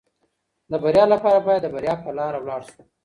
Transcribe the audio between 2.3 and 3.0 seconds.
ولاړ شو.